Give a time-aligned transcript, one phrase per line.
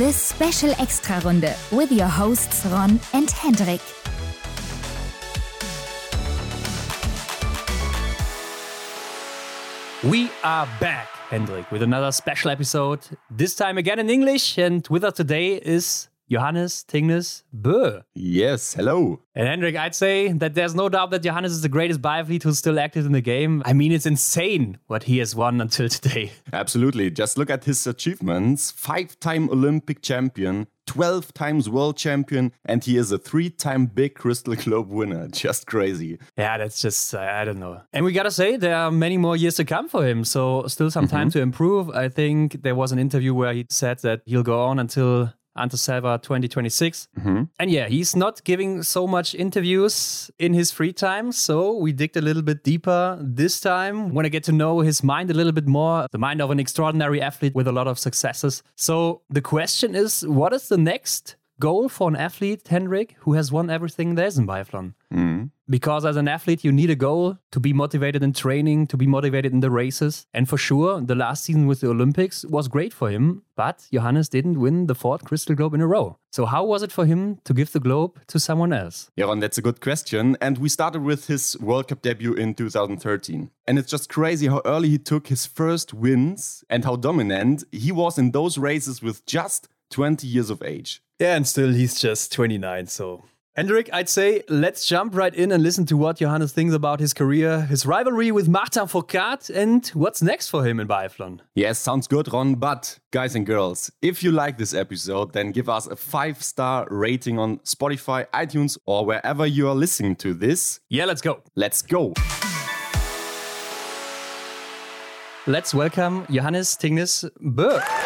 [0.00, 3.82] this special Extrarunde with your hosts Ron and Hendrik.
[10.02, 13.00] We are back, Hendrik, with another special episode.
[13.30, 18.02] This time again in English, and with us today is Johannes Thingnes Bö.
[18.14, 19.20] Yes, hello.
[19.34, 22.58] And Hendrik, I'd say that there's no doubt that Johannes is the greatest biathlete who's
[22.58, 23.62] still active in the game.
[23.64, 26.30] I mean, it's insane what he has won until today.
[26.52, 27.10] Absolutely.
[27.10, 32.96] Just look at his achievements five time Olympic champion, 12 times world champion, and he
[32.96, 35.26] is a three time big Crystal Globe winner.
[35.32, 36.18] Just crazy.
[36.36, 37.80] Yeah, that's just, uh, I don't know.
[37.92, 40.24] And we gotta say, there are many more years to come for him.
[40.24, 41.90] So, still some time to improve.
[41.90, 46.22] I think there was an interview where he said that he'll go on until Anterselva
[46.22, 47.08] 2026.
[47.18, 47.42] Mm-hmm.
[47.58, 51.32] And yeah, he's not giving so much interviews in his free time.
[51.32, 54.14] So we digged a little bit deeper this time.
[54.14, 56.60] Want to get to know his mind a little bit more, the mind of an
[56.60, 58.62] extraordinary athlete with a lot of successes.
[58.76, 63.52] So the question is what is the next goal for an athlete, Hendrik, who has
[63.52, 64.94] won everything there is in biathlon?
[65.12, 65.44] Mm-hmm.
[65.68, 69.06] Because as an athlete, you need a goal to be motivated in training, to be
[69.06, 70.26] motivated in the races.
[70.34, 74.28] And for sure, the last season with the Olympics was great for him, but Johannes
[74.28, 76.18] didn't win the fourth Crystal Globe in a row.
[76.32, 79.10] So, how was it for him to give the globe to someone else?
[79.16, 80.36] Yeah, Ron, that's a good question.
[80.40, 83.50] And we started with his World Cup debut in 2013.
[83.66, 87.92] And it's just crazy how early he took his first wins and how dominant he
[87.92, 91.02] was in those races with just 20 years of age.
[91.18, 93.24] Yeah, and still he's just 29, so.
[93.56, 97.12] Hendrik, I'd say let's jump right in and listen to what Johannes thinks about his
[97.12, 101.40] career, his rivalry with Martin Fourcade, and what's next for him in biathlon.
[101.56, 102.54] Yes, sounds good, Ron.
[102.54, 106.86] But guys and girls, if you like this episode, then give us a five star
[106.90, 110.80] rating on Spotify, iTunes, or wherever you are listening to this.
[110.88, 111.42] Yeah, let's go.
[111.56, 112.14] Let's go.
[115.46, 117.99] Let's welcome Johannes Thingnes Bö.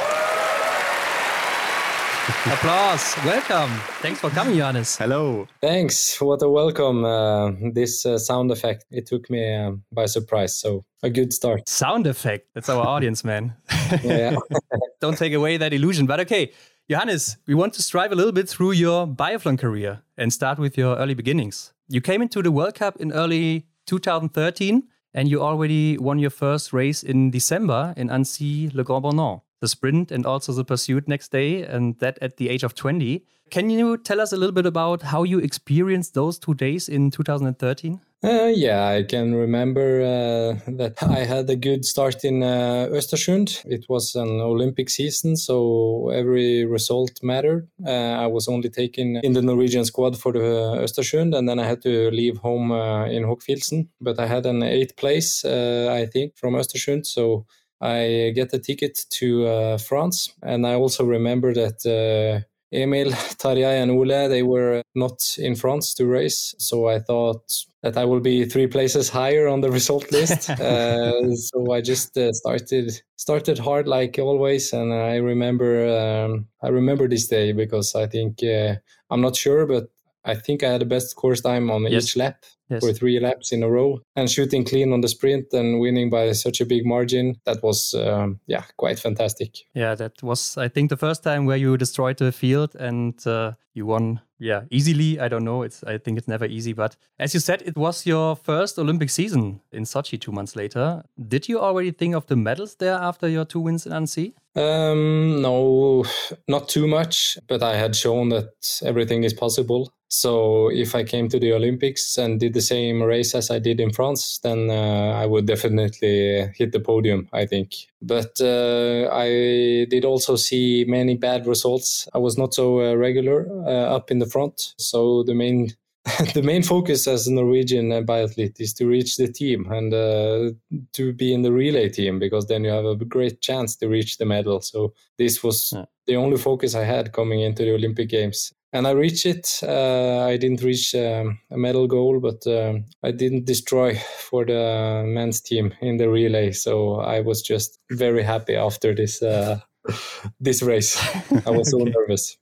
[2.27, 3.17] Applause.
[3.25, 3.71] Welcome.
[4.01, 4.97] Thanks for coming, Johannes.
[4.97, 5.47] Hello.
[5.61, 6.19] Thanks.
[6.23, 7.05] What a welcome.
[7.05, 10.59] Uh, this uh, sound effect, it took me uh, by surprise.
[10.59, 11.69] So, a good start.
[11.69, 12.49] Sound effect.
[12.55, 13.55] That's our audience, man.
[14.03, 14.37] Yeah.
[15.01, 16.07] Don't take away that illusion.
[16.07, 16.53] But okay,
[16.89, 20.79] Johannes, we want to strive a little bit through your biathlon career and start with
[20.79, 21.75] your early beginnings.
[21.89, 24.83] You came into the World Cup in early 2013
[25.13, 29.69] and you already won your first race in December in Annecy Le Grand Bornand, the
[29.69, 33.25] sprint and also the pursuit next day, and that at the age of 20.
[33.51, 37.11] Can you tell us a little bit about how you experienced those two days in
[37.11, 38.01] 2013?
[38.25, 43.63] Uh, yeah, I can remember uh, that I had a good start in uh, Östersund.
[43.67, 47.69] It was an Olympic season, so every result mattered.
[47.87, 51.67] Uh, I was only taken in the Norwegian squad for the Östersund, and then I
[51.67, 53.89] had to leave home uh, in Hochfilzen.
[54.01, 57.45] But I had an eighth place, uh, I think, from Östersund, so
[57.85, 60.33] I get a ticket to uh, France.
[60.43, 65.93] And I also remember that uh, Emil, Tarjei, and Ole, they were not in France
[65.95, 66.55] to race.
[66.59, 67.45] So I thought
[67.83, 70.49] that I will be three places higher on the result list.
[70.61, 76.69] uh, so I just uh, started started hard like always, and I remember um, I
[76.69, 78.77] remember this day because I think uh,
[79.11, 79.91] I'm not sure, but
[80.25, 82.05] I think I had the best course time on Yes.
[82.05, 82.81] each lap Yes.
[82.83, 86.33] for three laps in a row and shooting clean on the sprint and winning by
[86.33, 87.35] such a big margin.
[87.45, 89.51] That was um, yeah quite fantastic.
[89.75, 93.53] Yeah, that was, I think, the first time where you destroyed the field and uh,
[93.75, 94.21] you won.
[94.39, 95.21] Yeah, easily.
[95.21, 95.63] I don't know.
[95.63, 95.85] It's.
[95.85, 96.73] I think it's never easy.
[96.75, 101.03] But as you said, it was your first Olympic season in Sochi two months later.
[101.29, 104.35] Did you already think of the medals there after your two wins in Annecy?
[104.57, 106.05] Um, no,
[106.49, 109.93] not too much, but I had shown that everything is possible.
[110.21, 113.81] So if I came to the Olympics and did the same race as I did
[113.81, 117.73] in France, then uh, I would definitely hit the podium, I think.
[118.01, 122.09] But uh, I did also see many bad results.
[122.15, 124.75] I was not so uh, regular uh, up in the front.
[124.79, 125.73] So the main
[126.35, 130.51] the main focus as a Norwegian uh, biathlete is to reach the team and uh,
[130.93, 134.19] to be in the relay team because then you have a great chance to reach
[134.19, 134.61] the medal.
[134.61, 135.87] So this was Yeah.
[136.07, 138.53] the only focus I had coming into the Olympic Games.
[138.75, 139.61] And I reached it.
[139.63, 145.05] Uh, I didn't reach um, a medal goal, but um, I didn't destroy for the
[145.07, 146.51] men's team in the relay.
[146.51, 149.61] So I was just very happy after this uh,
[150.41, 150.99] this race.
[151.47, 152.37] I was so nervous.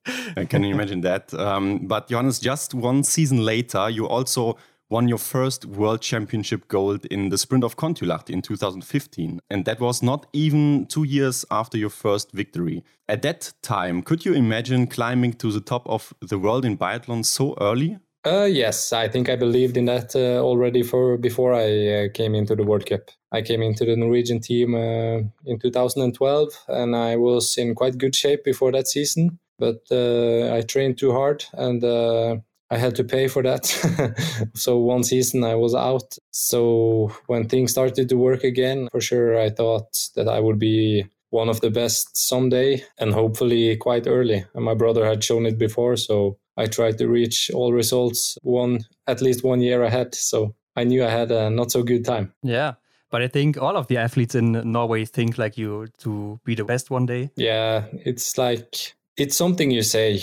[0.49, 1.35] Can you imagine that?
[1.35, 4.57] Um, but Johannes, just one season later, you also
[4.93, 9.41] won your first World Championship gold in the sprint of Kontiolahti in 2015.
[9.49, 12.85] And that was not even two years after your first victory.
[13.09, 17.25] At that time, could you imagine climbing to the top of the world in biathlon
[17.25, 17.99] so early?
[18.25, 22.35] Uh, yes, I think I believed in that uh, already for before I uh, came
[22.35, 23.11] into the World Cup.
[23.33, 28.15] I came into the Norwegian team uh, in 2012, and I was in quite good
[28.15, 29.39] shape before that season.
[29.59, 32.37] But uh, I trained too hard, and uh,
[32.73, 33.67] I had to pay for that.
[34.55, 36.17] so one season I was out.
[36.31, 41.07] So when things started to work again, for sure I thought that I would be
[41.29, 44.47] one of the best someday and hopefully quite early.
[44.55, 48.81] And my brother had shown it before, so I tried to reach all results one
[49.07, 50.15] at least one year ahead.
[50.15, 52.33] So I knew I had a not so good time.
[52.43, 52.75] Yeah.
[53.11, 56.65] But I think all of the athletes in Norway think like you to be the
[56.65, 57.31] best one day.
[57.37, 60.23] Yeah, it's like it's something you say.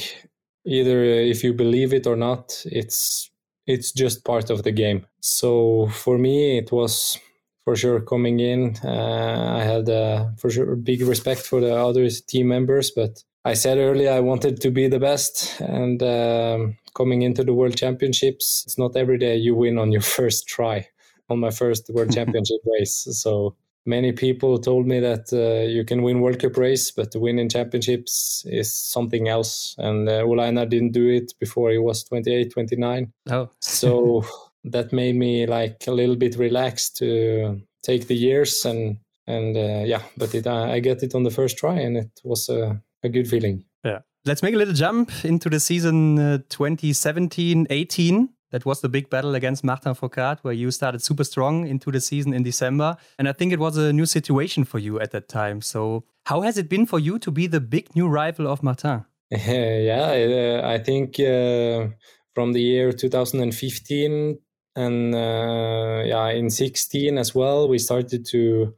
[0.69, 3.31] Either if you believe it or not, it's
[3.65, 5.05] it's just part of the game.
[5.19, 7.19] So for me, it was
[7.63, 8.75] for sure coming in.
[8.83, 13.53] Uh, I had uh, for sure big respect for the other team members, but I
[13.53, 18.63] said earlier I wanted to be the best, and um, coming into the World Championships,
[18.65, 20.87] it's not every day you win on your first try
[21.29, 23.07] on my first World Championship race.
[23.11, 23.55] So
[23.89, 27.39] many people told me that uh, you can win World Cup race, but to win
[27.39, 29.75] in championships is something else.
[29.77, 33.11] And uh, Ole Einar didn't do it before he was 28, 29.
[33.31, 33.49] Oh.
[33.59, 34.23] so
[34.63, 39.83] that made me like a little bit relaxed to take the years and and uh,
[39.85, 43.09] yeah, but it, I get it on the first try, and it was a a
[43.09, 43.63] good feeling.
[43.83, 43.99] Yeah.
[44.25, 48.29] Let's make a little jump into the season uh, 2017 18.
[48.51, 52.01] That was the big battle against Martin Fourcade, where you started super strong into the
[52.01, 52.97] season in December.
[53.17, 55.61] And I think it was a new situation for you at that time.
[55.61, 59.05] So, how has it been for you to be the big new rival of Martin?
[59.31, 61.87] yeah, uh, I think uh,
[62.33, 64.39] from the year 2015
[64.75, 68.73] and uh, yeah, in 16 as well, we started to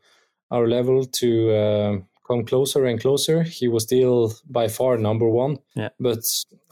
[0.50, 1.98] our level to uh,
[2.32, 3.44] come closer and closer.
[3.44, 5.58] He was still by far number one.
[5.76, 5.90] Yeah.
[6.00, 6.24] But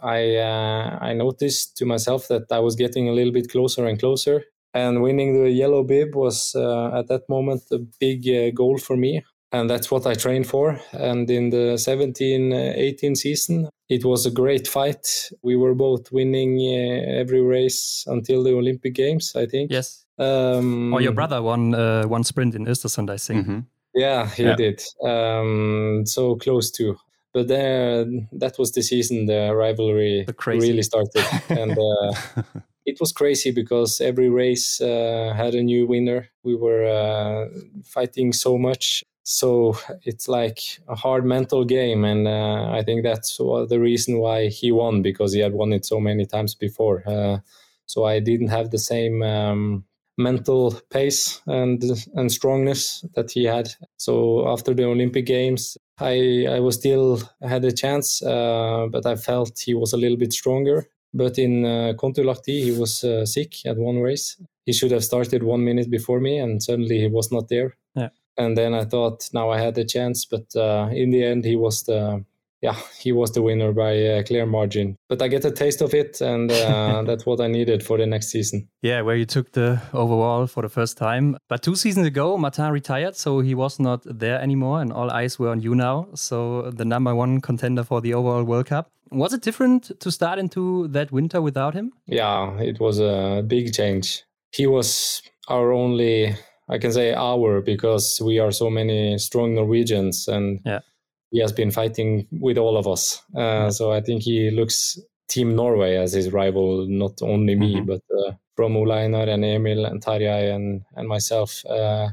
[0.01, 3.99] I uh, I noticed to myself that I was getting a little bit closer and
[3.99, 4.43] closer.
[4.73, 8.95] And winning the yellow bib was uh, at that moment a big uh, goal for
[8.97, 9.23] me.
[9.51, 10.79] And that's what I trained for.
[10.91, 15.31] And in the 17 18 season, it was a great fight.
[15.41, 19.71] We were both winning uh, every race until the Olympic Games, I think.
[19.71, 20.05] Yes.
[20.19, 23.47] Um, or your brother won uh, one sprint in Östersund, I think.
[23.47, 23.63] Mm -hmm.
[23.93, 24.55] Yeah, he yeah.
[24.55, 24.83] did.
[25.03, 26.97] Um, so close to.
[27.33, 32.41] But then that was the season the rivalry the really started, and uh,
[32.85, 36.29] it was crazy because every race uh, had a new winner.
[36.43, 37.49] We were uh,
[37.83, 43.37] fighting so much, so it's like a hard mental game, and uh, I think that's
[43.37, 47.03] the reason why he won because he had won it so many times before.
[47.07, 47.37] Uh,
[47.85, 49.21] so I didn't have the same.
[49.21, 49.85] Um,
[50.19, 51.81] mental pace and
[52.15, 53.69] and strongness that he had.
[53.97, 59.15] So after the Olympic Games, I I was still had a chance, uh, but I
[59.15, 60.87] felt he was a little bit stronger.
[61.13, 64.37] But in uh, Kontiolahti, he was uh, sick at one race.
[64.65, 67.77] He should have started one minute before me, and suddenly he was not there.
[67.95, 68.09] Yeah.
[68.37, 71.55] And then I thought now I had a chance, but uh, in the end, he
[71.55, 72.23] was the
[72.61, 74.97] yeah, he was the winner by a clear margin.
[75.07, 78.05] But I get a taste of it, and uh, that's what I needed for the
[78.05, 78.67] next season.
[78.81, 81.37] Yeah, where you took the overall for the first time.
[81.47, 85.39] But two seasons ago, Martin retired, so he was not there anymore, and all eyes
[85.39, 86.09] were on you now.
[86.15, 88.91] So the number one contender for the overall World Cup.
[89.11, 91.93] Was it different to start into that winter without him?
[92.05, 94.23] Yeah, it was a big change.
[94.51, 96.35] He was our only
[96.69, 100.81] I can say our because we are so many strong Norwegians and yeah
[101.31, 103.21] he has been fighting with all of us.
[103.35, 107.85] Uh, so I think he looks Team Norway as his rival, not only me, mm-hmm.
[107.85, 111.63] but uh, from Ole Einar and Emil and Tarjei and, and myself.
[111.65, 112.09] Uh,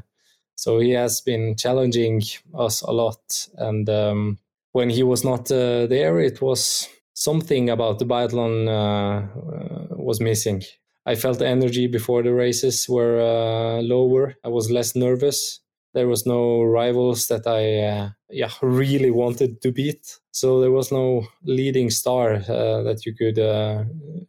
[0.55, 2.21] so he has been challenging
[2.57, 3.47] us a lot.
[3.57, 4.39] And um,
[4.71, 10.21] when he was not uh, there, it was something about the biathlon uh, uh, was
[10.21, 10.61] missing.
[11.07, 14.35] I felt the energy before the races were lower.
[14.43, 15.61] I was less nervous
[15.97, 17.61] there was no rivals that I
[17.91, 20.19] uh, yeah really wanted to beat.
[20.31, 23.83] So there was no leading star uh, that you could uh,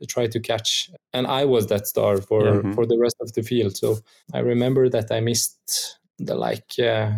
[0.09, 2.73] try to catch, and I was that star for mm-hmm.
[2.73, 3.77] for the rest of the field.
[3.77, 3.99] So
[4.33, 7.11] I remember that I missed the like uh,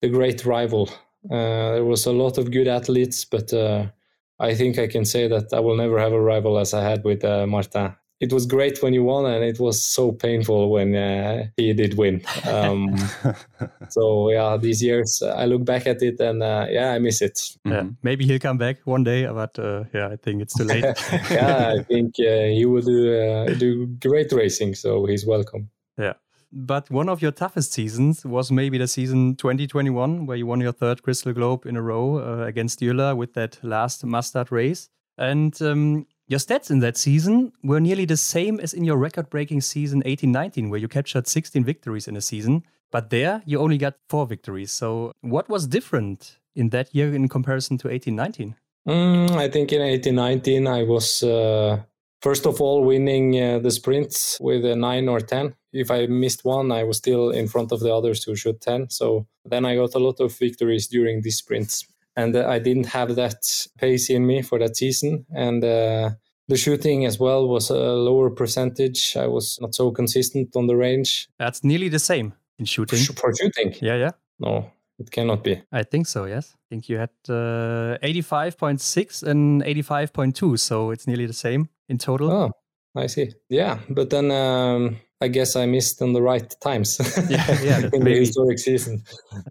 [0.00, 0.88] the great rival.
[1.30, 3.84] Uh, there was a lot of good athletes, but uh,
[4.38, 7.04] I think I can say that I will never have a rival as I had
[7.04, 11.46] with Martin it was great when you won, and it was so painful when uh,
[11.56, 12.22] he did win.
[12.46, 12.94] Um,
[13.88, 17.40] so yeah, these years I look back at it and uh, yeah, I miss it.
[17.64, 17.90] Yeah, mm-hmm.
[18.02, 20.84] maybe he'll come back one day, but uh, yeah, I think it's too late.
[21.30, 25.70] yeah, I think uh, he will do uh, do great racing, so he's welcome.
[25.96, 26.14] Yeah.
[26.52, 30.72] But one of your toughest seasons was maybe the season 2021, where you won your
[30.72, 34.90] third Crystal Globe in a row uh, against Sturla with that last mass start race.
[35.16, 39.28] And um, Your stats in that season were nearly the same as in your record
[39.30, 42.62] breaking season 18 19, where you captured 16 victories in a season.
[42.92, 44.70] But there you only got four victories.
[44.70, 48.54] So, what was different in that year in comparison to 18 19?
[48.86, 51.82] Mm, I think in 18 19, I was uh,
[52.22, 55.56] first of all winning uh, the sprints with a 9 or 10.
[55.72, 58.90] If I missed one, I was still in front of the others who shoot 10.
[58.90, 62.86] So then I got a lot of victories during these sprints and uh, I didn't
[62.86, 65.26] have that pace in me for that season.
[65.34, 66.10] And uh,
[66.48, 69.16] the shooting as well was a lower percentage.
[69.16, 71.28] I was not so consistent on the range.
[71.38, 72.98] That's nearly the same in shooting.
[72.98, 73.74] For shooting?
[73.80, 74.10] Yeah, yeah.
[74.38, 75.62] No, it cannot be.
[75.72, 76.54] I think so, yes.
[76.54, 82.30] I think you had uh, 85.6 and 85.2, so it's nearly the same in total.
[82.30, 82.50] Oh,
[82.96, 83.32] I see.
[83.48, 86.98] Yeah, but then um, I guess I missed on the right times.
[87.28, 89.02] yeah, yeah, in the historic season.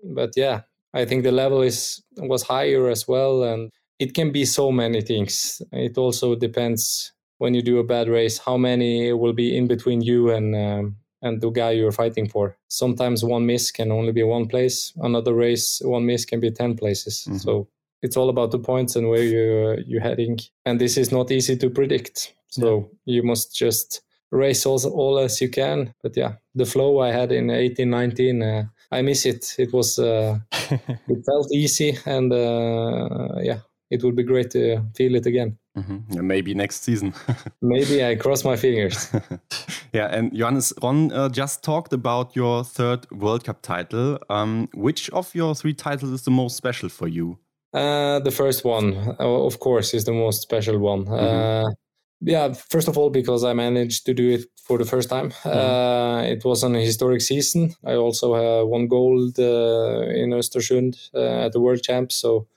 [0.03, 0.61] But yeah,
[0.93, 5.01] I think the level is was higher as well, and it can be so many
[5.01, 5.61] things.
[5.71, 10.01] It also depends when you do a bad race how many will be in between
[10.01, 12.57] you and um, and the guy you're fighting for.
[12.69, 14.93] Sometimes one miss can only be one place.
[14.97, 17.25] Another race, one miss can be ten places.
[17.27, 17.37] Mm-hmm.
[17.37, 17.67] So
[18.01, 20.39] it's all about the points and where you you're heading.
[20.65, 22.33] And this is not easy to predict.
[22.47, 23.15] So yeah.
[23.15, 25.93] you must just race all, all as you can.
[26.01, 28.41] But yeah, the flow I had in 18, 19.
[28.41, 29.55] Uh, I miss it.
[29.57, 30.39] It was uh,
[31.07, 33.59] it felt easy, and uh, yeah,
[33.89, 35.57] it would be great to feel it again.
[35.77, 36.27] Mm-hmm.
[36.27, 37.13] maybe next season.
[37.61, 39.09] maybe I cross my fingers.
[39.93, 44.19] yeah, and Johannes Ron uh, just talked about your third World Cup title.
[44.29, 47.37] Um, which of your three titles is the most special for you?
[47.73, 51.05] Uh, the first one, uh, of course, is the most special one.
[51.05, 51.67] Mm-hmm.
[51.67, 51.71] Uh,
[52.21, 55.31] yeah, first of all, because I managed to do it for the first time.
[55.31, 55.49] Mm-hmm.
[55.49, 57.75] Uh, it was an historic season.
[57.85, 62.15] I also uh, won gold uh, in Östersund uh, at the World Champs.
[62.15, 62.47] So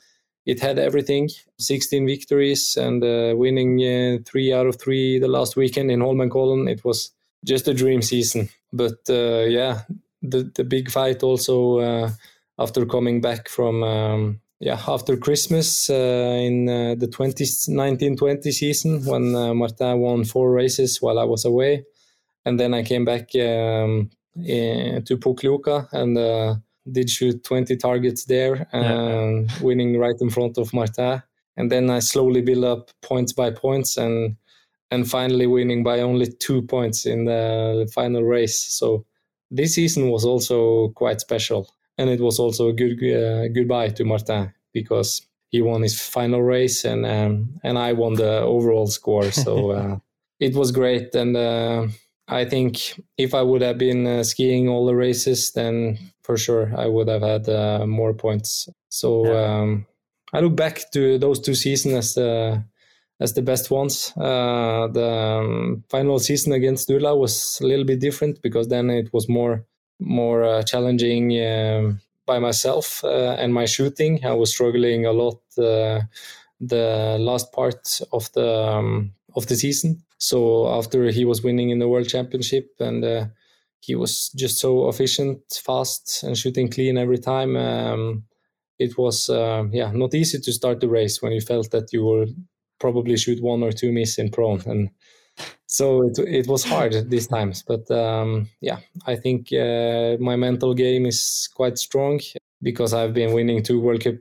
[0.44, 5.56] it had everything 16 victories and uh, winning uh, three out of three the last
[5.56, 6.68] weekend in Holmenkollen.
[6.68, 7.12] It was
[7.44, 8.48] just a dream season.
[8.72, 9.82] But yeah,
[10.22, 12.12] the, the big fight also
[12.58, 19.34] after coming back from um, yeah, after Christmas uh, in uh, the 1920 season when
[19.34, 21.84] uh, Martin won four races while I was away.
[22.44, 26.54] And then I came back um, in, to Pokljuka and uh,
[26.90, 29.42] did shoot 20 targets there, yeah.
[29.60, 31.24] winning right in front of Martin.
[31.56, 34.36] And then I slowly built up points by points and
[34.92, 38.58] and finally winning by only two points in the final race.
[38.58, 39.06] So
[39.50, 44.04] this season was also quite special and it was also a good uh, goodbye to
[44.04, 49.30] Martin because he won his final race and um, and I won the overall score.
[49.30, 49.98] So uh,
[50.40, 51.86] it was great, and uh,
[52.26, 56.72] I think if I would have been uh, skiing all the races, then for sure
[56.76, 58.68] I would have had uh, more points.
[58.88, 59.60] So yeah.
[59.60, 59.86] um,
[60.32, 62.64] I look back to those two seasons as the
[63.20, 64.12] as the best ones.
[64.16, 69.12] Uh, the um, final season against Sturla was a little bit different because then it
[69.12, 69.64] was more
[70.00, 74.24] more uh, challenging um, by myself uh, and my shooting.
[74.24, 76.02] I was struggling a lot uh,
[76.60, 80.02] the last part of the um, of the season.
[80.18, 83.26] So after he was winning in the world championship and uh,
[83.80, 87.56] he was just so efficient, fast, and shooting clean every time.
[87.56, 88.24] Um,
[88.78, 92.02] it was uh, yeah not easy to start the race when you felt that you
[92.02, 92.26] will
[92.78, 94.90] probably shoot one or two miss in prone and
[95.72, 100.74] so it, it was hard these times but um, yeah i think uh, my mental
[100.74, 102.20] game is quite strong
[102.60, 104.14] because i've been winning two world cup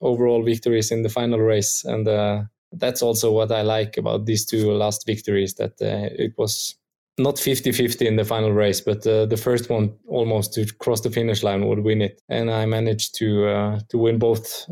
[0.00, 1.84] overall victories in the final race.
[1.84, 2.42] And uh,
[2.72, 6.76] that's also what i like about these two last victories that uh, it was
[7.18, 11.10] not 50-50 in the final race but uh, the first one almost to cross the
[11.10, 12.20] finish line would win it.
[12.28, 14.70] And i managed to uh, to win both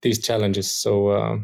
[0.00, 0.70] these challenges.
[0.70, 1.38] So uh,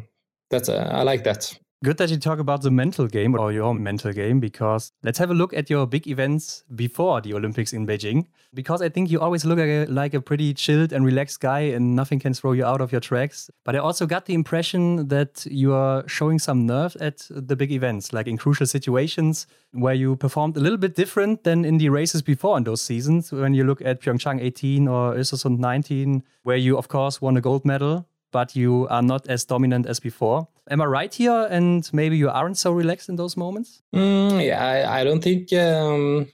[0.49, 1.55] that's i like that
[1.85, 5.29] Good that you talk about the mental game or your mental game because let's have
[5.29, 8.25] a look at your big events before the Olympics in Beijing.
[8.55, 11.95] Because I think you always look a, like a pretty chilled and relaxed guy and
[11.95, 13.51] nothing can throw you out of your tracks.
[13.63, 17.71] But I also got the impression that you are showing some nerve at the big
[17.71, 21.89] events, like in crucial situations where you performed a little bit different than in the
[21.89, 23.31] races before in those seasons.
[23.31, 27.41] When you look at Pyeongchang 18 or Östersund 19, where you, of course, won a
[27.41, 30.45] gold medal but you are not as dominant as before.
[30.69, 31.47] Am I right here?
[31.49, 33.81] And maybe you aren't so relaxed in those moments?
[33.95, 35.53] Mm, yeah, I, I, don't think.
[35.53, 36.27] Um,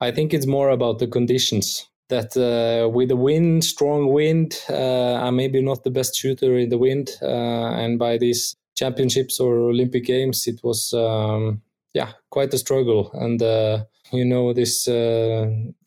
[0.00, 1.88] I think it's more about the conditions.
[2.08, 6.70] That uh, with the wind, strong wind, uh, I'm maybe not the best shooter in
[6.70, 7.10] the wind.
[7.22, 13.12] Uh, and by these championships or Olympic Games, it was um, yeah quite a struggle.
[13.14, 14.88] And uh, you know this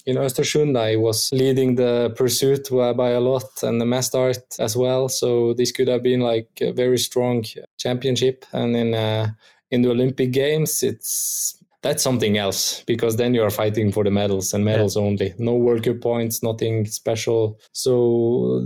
[0.08, 5.10] in Östersund, I was leading the pursuit by a lot and the start as well.
[5.10, 7.44] So this could have been like a very strong
[7.78, 8.46] championship.
[8.54, 9.32] And in uh,
[9.70, 14.12] in the Olympic Games, it's that's something else because then you are fighting for the
[14.12, 15.04] medals and medals yeah.
[15.04, 15.34] only.
[15.38, 17.60] No World Cup points, nothing special.
[17.74, 18.66] So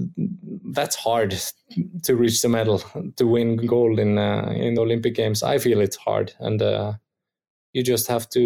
[0.71, 1.35] that's hard
[2.03, 2.83] to reach the medal
[3.17, 5.41] to win gold in uh, in the Olympic Games.
[5.41, 6.93] I feel it's hard, and uh,
[7.73, 8.41] you just have to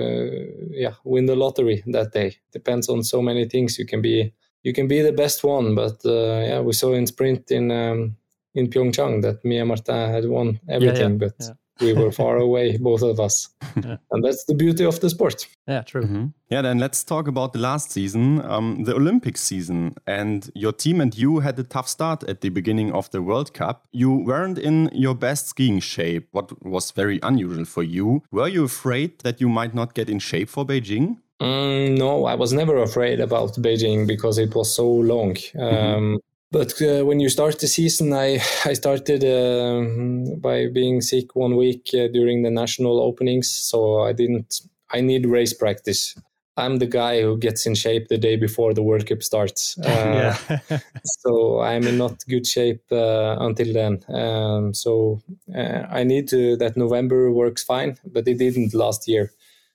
[0.00, 2.36] uh, yeah win the lottery that day.
[2.52, 3.78] Depends on so many things.
[3.78, 4.32] You can be
[4.62, 8.16] you can be the best one, but uh, yeah, we saw in sprint in um,
[8.54, 12.36] in Pyeongchang that me and Martin had won everything, yeah, yeah, but we were far
[12.36, 13.48] away, both of us.
[13.82, 13.96] Yeah.
[14.10, 15.46] And that's the beauty of the sport.
[15.66, 16.02] Yeah, true.
[16.02, 16.26] Mm-hmm.
[16.50, 19.94] Yeah, then let's talk about the last season, um, the Olympic season.
[20.06, 23.54] And your team and you had a tough start at the beginning of the World
[23.54, 23.86] Cup.
[23.92, 28.22] You weren't in your best skiing shape, what was very unusual for you.
[28.32, 31.18] Were you afraid that you might not get in shape for Beijing?
[31.40, 35.34] Mm, no, I was never afraid about Beijing because it was so long.
[35.34, 35.60] Mm-hmm.
[35.60, 36.20] Um,
[36.52, 41.56] but uh, when you start the season, I I started uh, by being sick one
[41.56, 44.60] week uh, during the national openings, so I didn't.
[44.92, 46.16] I need race practice.
[46.56, 49.78] I'm the guy who gets in shape the day before the World Cup starts.
[49.86, 50.34] Uh,
[51.04, 54.00] so I'm in not good shape uh, until then.
[54.08, 55.20] Um, so
[55.56, 59.30] uh, I need to that November works fine, but it didn't last year.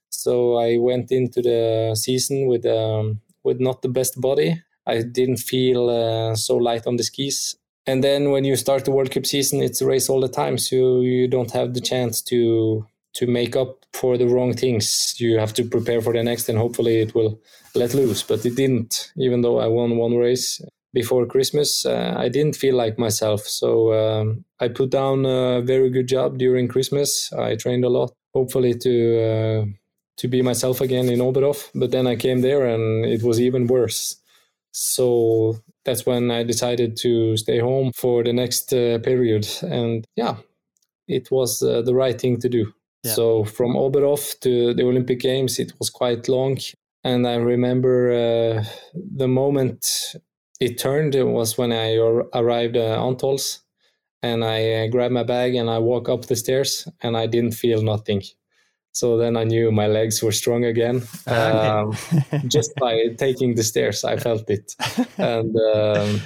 [0.09, 5.37] So I went into the season with um, with not the best body I didn't
[5.37, 7.55] feel uh, so light on the skis.
[7.87, 10.57] And then when you start the World Cup season, it's a race all the time,
[10.57, 15.15] so you don't have the chance to to make up for the wrong things.
[15.17, 17.39] You have to prepare for the next, and hopefully it will
[17.73, 18.23] let loose.
[18.23, 19.11] But it didn't.
[19.17, 20.61] Even though I won one race
[20.93, 23.41] before Christmas, uh, I didn't feel like myself.
[23.41, 27.31] So um, I put down a very good job during Christmas.
[27.33, 29.65] I trained a lot, hopefully to uh,
[30.17, 31.69] to be myself again in Oberhof.
[31.75, 34.17] But then I came there, and it was even worse.
[34.77, 35.55] So
[35.85, 39.47] that's when I decided to stay home for the next uh, period.
[39.61, 40.35] And yeah,
[41.07, 42.73] it was uh, the right thing to do.
[43.05, 43.13] Yeah.
[43.13, 46.57] So from Oberhof to the Olympic Games, it was quite long.
[47.05, 50.15] And I remember uh, the moment
[50.59, 51.95] it turned it was when I
[52.33, 53.59] arrived at Antholz
[54.21, 57.53] and I uh, grabbed my bag and I walked up the stairs and I didn't
[57.53, 58.23] feel nothing.
[58.95, 61.03] So then I knew my legs were strong again.
[61.27, 61.91] Um,
[62.47, 64.73] just by taking the stairs, I felt it.
[65.17, 66.21] And um,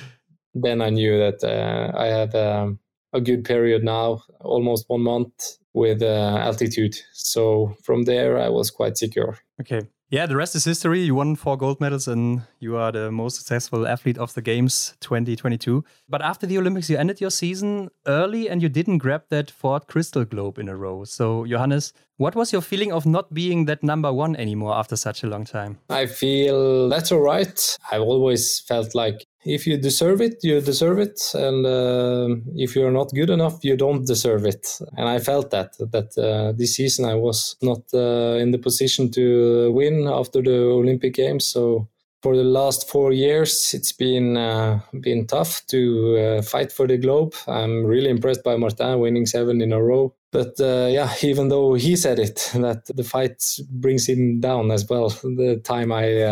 [0.54, 2.78] then I knew that uh, I had um,
[3.12, 6.96] a good period now, almost one month with uh, altitude.
[7.12, 9.40] So from there, I was quite secure.
[9.60, 9.82] Okay.
[10.12, 11.02] Yeah, the rest is history.
[11.02, 14.96] You won four gold medals and you are the most successful athlete of the Games
[15.02, 15.84] 2022.
[16.10, 19.86] But after the Olympics, you ended your season early and you didn't grab that fourth
[19.86, 21.04] crystal globe in a row.
[21.04, 25.24] So, Johannes, what was your feeling of not being that number one anymore after such
[25.24, 25.78] a long time?
[25.92, 27.78] I feel that's all right.
[27.92, 32.92] I've always felt like if you deserve it, you deserve it, and uh, if you're
[32.92, 34.80] not good enough, you don't deserve it.
[34.98, 39.12] And I felt that that uh, this season I was not uh, in the position
[39.12, 41.46] to win after the Olympic Games.
[41.46, 41.88] So
[42.22, 46.98] for the last four years, it's been uh, been tough to uh, fight for the
[46.98, 47.34] globe.
[47.48, 50.14] I'm really impressed by Martin winning seven in a row.
[50.32, 54.86] But uh, yeah, even though he said it, that the fight brings him down as
[54.90, 55.10] well.
[55.10, 56.24] The time I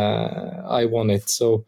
[0.81, 1.65] I won it, so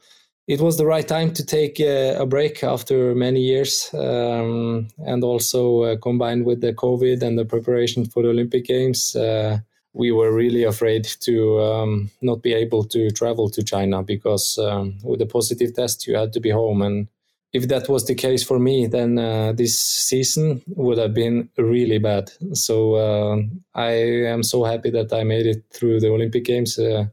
[0.49, 5.83] it was the right time to take a, break after many years, um, and also
[5.83, 9.59] uh, combined with the COVID and the preparation for the Olympic Games, uh,
[9.93, 14.97] we were really afraid to um, not be able to travel to China because um,
[15.03, 16.81] with a positive test you had to be home.
[16.81, 17.07] And
[17.53, 21.99] if that was the case for me, then uh, this season would have been really
[21.99, 22.31] bad.
[22.53, 23.37] So uh,
[23.75, 23.91] I
[24.33, 27.05] am so happy that I made it through the Olympic Games uh,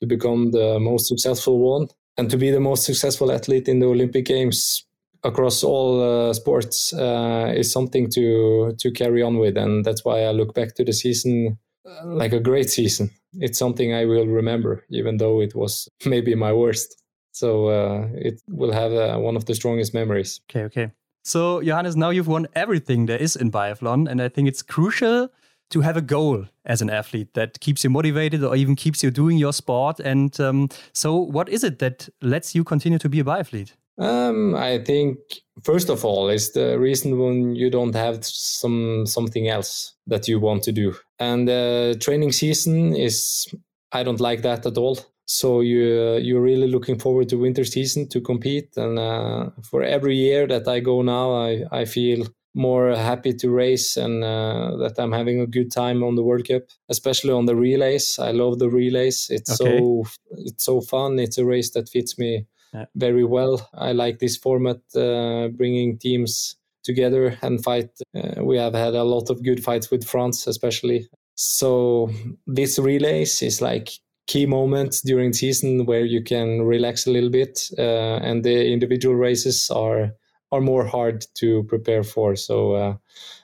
[0.00, 1.88] to become the most successful one
[2.18, 4.84] and to be the most successful athlete in the Olympic Games
[5.24, 10.22] across all uh, sports uh, is something to to carry on with, and that's why
[10.22, 13.10] I look back to the season uh, like a great season.
[13.34, 17.02] It's something I will remember, even though it was maybe my worst.
[17.32, 20.40] So uh, it will have uh, one of the strongest memories.
[20.50, 20.90] Okay, okay.
[21.24, 25.28] So Johannes, now you've won everything there is in biathlon, and I think it's crucial
[25.70, 29.10] to have a goal as an athlete that keeps you motivated or even keeps you
[29.10, 30.00] doing your sport.
[30.00, 33.72] And um, so, what is it that lets you continue to be a biathlete?
[33.98, 35.18] Um, I think
[35.64, 40.38] first of all is the reason when you don't have some something else that you
[40.38, 43.52] want to do, and uh, training season is
[43.90, 44.98] I don't like that at all.
[45.26, 49.82] So you uh, you're really looking forward to winter season to compete, and uh, for
[49.82, 54.76] every year that I go now, I I feel more happy to race and uh,
[54.78, 58.18] that I'm having a good time on the World Cup, especially on the relays.
[58.18, 59.28] I love the relays.
[59.30, 59.78] It's okay.
[59.78, 61.18] so it's so fun.
[61.18, 62.86] It's a race that fits me yeah.
[62.94, 63.68] very well.
[63.74, 67.90] I like this format, uh, bringing teams together and fight.
[68.16, 71.08] Uh, we have had a lot of good fights with France, especially.
[71.34, 72.10] So
[72.46, 73.90] this relays is like
[74.26, 79.14] key moments during season where you can relax a little bit, uh, and the individual
[79.14, 80.12] races are
[80.50, 82.36] are more hard to prepare for.
[82.36, 82.96] So uh,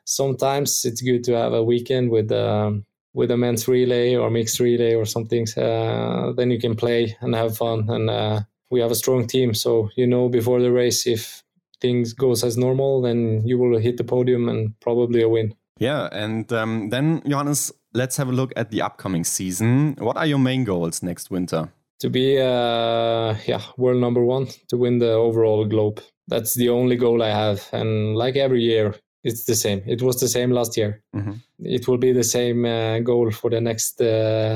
[0.05, 4.61] sometimes it's good to have a weekend with um, with a men's relay or mixed
[4.61, 5.47] relay or something.
[5.57, 7.89] Uh, then you can play and have fun.
[7.89, 8.41] And uh,
[8.71, 11.43] we have a strong team, so you know before the race if
[11.81, 15.55] things goes as normal, then you will hit the podium and probably a win.
[15.79, 19.97] Yeah, and um, then Johannes, let's have a look at the upcoming season.
[19.99, 21.73] What are your main goals next winter?
[22.01, 26.01] To be, uh, yeah, world number one, to win the overall globe.
[26.29, 29.83] That's the only goal I have, and like every year, it's the same.
[29.87, 31.03] It was the same last year.
[31.17, 31.33] Mm-hmm.
[31.61, 34.05] It will be the same uh, goal for the next uh,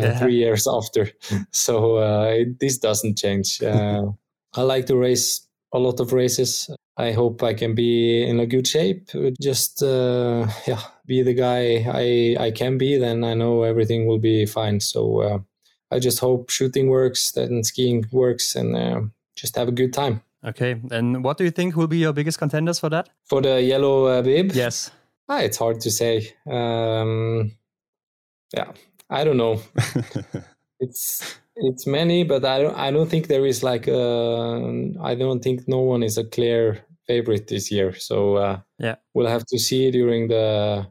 [0.02, 0.18] yeah.
[0.18, 1.10] three years after.
[1.50, 3.62] so uh, it, this doesn't change.
[3.62, 4.02] Uh,
[4.54, 6.70] I like to race a lot of races.
[6.98, 9.08] I hope I can be in a good shape.
[9.40, 12.98] Just uh, yeah, be the guy I I can be.
[12.98, 14.80] Then I know everything will be fine.
[14.80, 15.38] So uh,
[15.90, 20.22] I just hope shooting works, then skiing works, and just have a good time.
[20.44, 23.08] Okay, and what do you think will be your biggest contenders for that?
[23.24, 24.52] For the yellow uh, bib?
[24.52, 24.90] Yes.
[25.28, 26.32] Ah, it's hard to say.
[26.48, 27.52] Um,
[28.54, 28.72] yeah,
[29.10, 29.60] I don't know.
[30.80, 35.42] it's it's many, but I don't I don't think there is like a, I don't
[35.42, 37.94] think no one is a clear favorite this year.
[37.94, 40.86] So uh, yeah, we'll have to see during the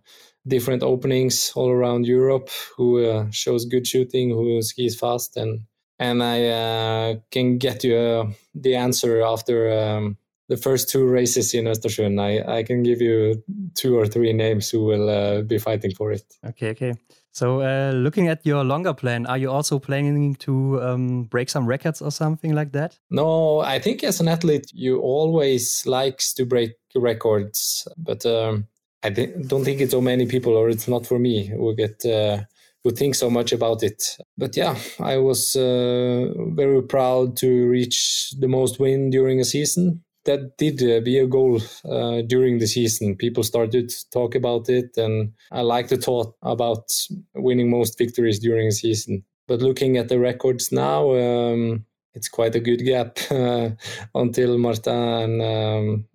[0.45, 5.62] different openings all around Europe who uh, shows good shooting, who skis fast, and
[5.99, 10.17] and I uh, can get you uh, the answer after um,
[10.49, 12.19] the first two races in Östersund.
[12.19, 13.43] I, I can give you
[13.75, 16.23] two or three names who will uh, be fighting for it.
[16.45, 16.93] Okay, okay.
[17.31, 21.67] So, uh, looking at your longer plan, are you also planning to um, break some
[21.67, 22.97] records or something like that?
[23.12, 28.65] No, I think as an athlete, you always likes to break records, but um,
[29.03, 32.41] I don't think it's so many people, or it's not for me, who get uh,
[32.91, 34.17] think so much about it.
[34.38, 40.04] But yeah, I was uh, very proud to reach the most win during a season.
[40.26, 43.15] That did uh, be a goal uh, during the season.
[43.15, 46.91] People started to talk about it, and I like the thought about
[47.34, 49.23] winning most victories during a season.
[49.47, 53.19] But looking at the records now, um, it's quite a good gap
[54.15, 56.06] until Martin and um.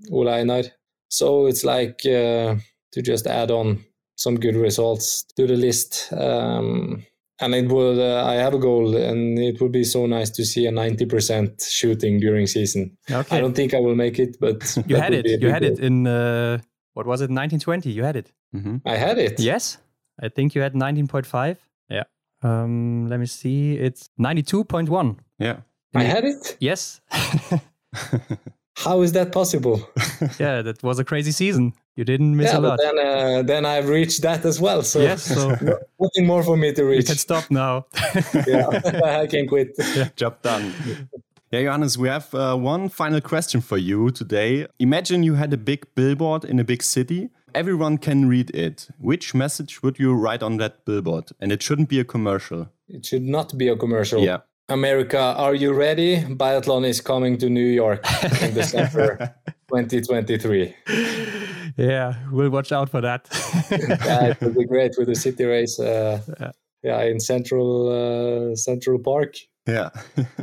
[1.09, 2.57] So it's like uh,
[2.93, 3.85] to just add on
[4.17, 6.13] some good results to the list.
[6.13, 7.05] Um,
[7.41, 10.45] and it would uh, I have a goal, and it would be so nice to
[10.45, 12.97] see a ninety percent shooting during season.
[13.11, 13.37] Okay.
[13.37, 15.27] I don't think I will make it, but you had it.
[15.27, 15.73] You had goal.
[15.73, 16.59] it in uh,
[16.95, 17.91] what was it, nineteen twenty?
[17.91, 18.31] You had it.
[18.55, 18.77] Mm-hmm.
[18.87, 19.41] I had it.
[19.41, 19.79] Yes,
[20.23, 21.59] I think you had nineteen point five.
[21.91, 22.05] Yeah.
[22.43, 23.77] Um, let me see.
[23.77, 25.19] It's ninety two point one.
[25.39, 25.61] Yeah.
[25.95, 26.57] I had it.
[26.61, 27.01] Yes.
[28.77, 29.89] How is that possible?
[30.39, 31.75] yeah, that was a crazy season.
[31.95, 32.79] You didn't miss yeah, a lot.
[32.81, 34.83] Then, uh, then I've reached that as well.
[34.83, 35.51] So, yes, so
[36.01, 37.03] nothing more for me to reach.
[37.03, 37.87] You can stop now.
[38.47, 38.67] yeah,
[39.05, 39.75] I can quit.
[39.79, 40.09] Yeah.
[40.17, 40.73] Job done.
[41.51, 44.67] Yeah, Johannes, we have uh, one final question for you today.
[44.79, 47.29] Imagine you had a big billboard in a big city.
[47.55, 48.89] Everyone can read it.
[48.99, 51.29] Which message would you write on that billboard?
[51.41, 52.71] And it shouldn't be a commercial.
[52.89, 54.23] It should not be a commercial.
[54.23, 54.39] Yeah.
[54.69, 56.23] America, are you ready?
[56.23, 58.05] Biathlon is coming to New York
[58.41, 59.35] in December
[59.69, 60.75] 2023.
[61.77, 63.29] Yeah, we'll watch out for that.
[63.71, 65.79] yeah, it will be great with the city race.
[65.79, 66.51] Uh, yeah.
[66.83, 67.03] yeah.
[67.03, 69.37] in Central uh, Central Park.
[69.67, 69.91] Yeah,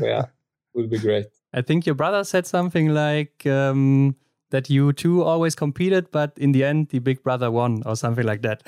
[0.01, 0.25] yeah,
[0.73, 1.27] will be great.
[1.53, 4.15] I think your brother said something like um,
[4.51, 8.25] that you two always competed, but in the end, the big brother won, or something
[8.25, 8.63] like that.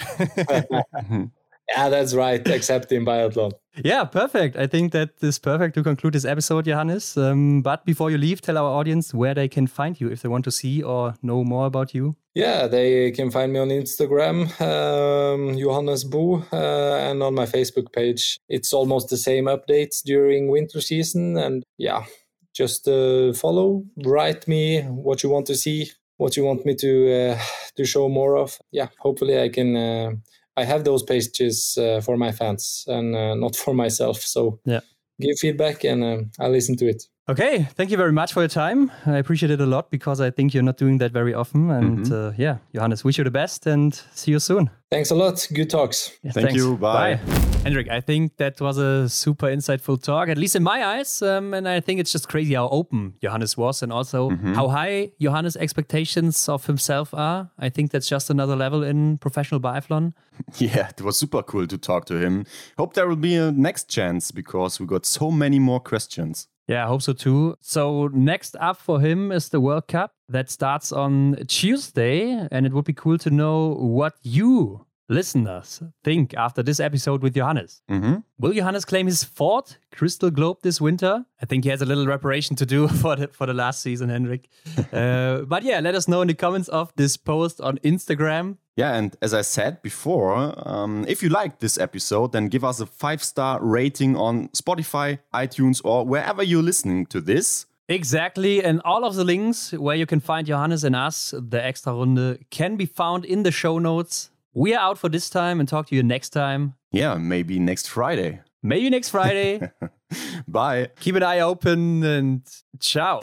[1.76, 3.52] Yeah, that's right, except in biathlon.
[3.84, 4.58] Yeah, perfect.
[4.58, 7.16] I think that is perfect to conclude this episode, Johannes.
[7.16, 10.30] Um, but before you leave, tell our audience where they can find you if they
[10.30, 12.16] want to see or know more about you.
[12.34, 17.92] Yeah, they can find me on Instagram, um, Johannes Bo, uh, and on my Facebook
[17.94, 18.38] page.
[18.50, 21.38] It's almost the same updates during winter season.
[21.38, 22.06] And yeah,
[22.54, 27.14] just uh, follow, write me what you want to see, what you want me to
[27.14, 27.40] uh,
[27.78, 28.58] to show more of.
[28.72, 30.12] Yeah, hopefully I can uh,
[30.58, 34.22] I have those pages uh, for my fans and uh, not for myself.
[34.22, 34.82] So yeah,
[35.20, 37.04] give feedback and uh, I'll listen to it.
[37.32, 38.92] Okay, thank you very much for your time.
[39.06, 41.72] I appreciate it a lot because I think you're not doing that very often.
[41.72, 42.14] And mm-hmm.
[42.14, 44.70] uh, yeah, Johannes, wish you the best and see you soon.
[44.90, 45.48] Thanks a lot.
[45.54, 46.12] Good talks.
[46.24, 46.62] Yeah, Thank thanks.
[46.62, 46.76] you.
[46.76, 47.16] Bye.
[47.16, 47.34] Bye.
[47.64, 51.22] Hendrik, I think that was a super insightful talk, at least in my eyes.
[51.22, 54.54] Um, and I think it's just crazy how open Johannes was and also mm-hmm.
[54.54, 57.50] how high Johannes' expectations of himself are.
[57.58, 60.12] I think that's just another level in professional biathlon.
[60.58, 62.46] Yeah, it was super cool to talk to him.
[62.78, 66.48] Hope there will be a next chance because we got so many more questions.
[66.68, 67.56] Yeah, I hope so too.
[67.60, 72.48] So, next up for him is the World Cup that starts on Tuesday.
[72.52, 77.36] And it would be cool to know what you listeners think after this episode with
[77.36, 77.82] Johannes.
[77.90, 78.16] Mm-hmm.
[78.40, 81.26] Will Johannes claim his fourth Crystal Globe this winter?
[81.42, 84.10] I think he has a little reparation to do for the, for the last season,
[84.10, 84.50] Henrik.
[84.94, 88.58] uh, but yeah, let us know in the comments of this post on Instagram.
[88.82, 92.80] Yeah, and as I said before, um, if you liked this episode, then give us
[92.80, 97.68] a five star rating on Spotify, iTunes, or wherever you're listening to this.
[97.88, 98.64] Exactly.
[98.64, 102.76] And all of the links where you can find Johannes and us, the Extrarunde, can
[102.76, 104.32] be found in the show notes.
[104.56, 106.74] We are out for this time and talk to you next time.
[106.92, 108.40] Yeah, maybe next Friday.
[108.64, 109.62] Maybe next Friday.
[110.48, 110.90] Bye.
[111.00, 112.42] Keep an eye open and
[112.80, 113.20] ciao.